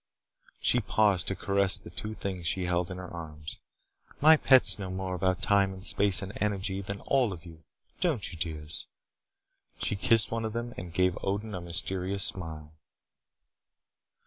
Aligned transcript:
She 0.59 0.79
paused 0.81 1.27
to 1.27 1.35
caress 1.35 1.77
the 1.77 1.91
two 1.91 2.15
things 2.15 2.47
she 2.47 2.63
held 2.63 2.89
in 2.89 2.97
her 2.97 3.13
arms. 3.13 3.59
"My 4.19 4.35
pets 4.35 4.79
know 4.79 4.89
more 4.89 5.13
about 5.13 5.43
time 5.43 5.71
and 5.75 5.85
space 5.85 6.23
and 6.23 6.33
energy 6.41 6.81
than 6.81 7.01
all 7.01 7.31
of 7.31 7.45
you, 7.45 7.61
don't 7.99 8.33
you, 8.33 8.39
dears?" 8.39 8.87
She 9.77 9.95
kissed 9.95 10.31
one 10.31 10.43
of 10.43 10.53
them 10.53 10.73
and 10.75 10.91
gave 10.91 11.19
Odin 11.21 11.53
a 11.53 11.61
mysterious 11.61 12.23
smile. 12.23 12.73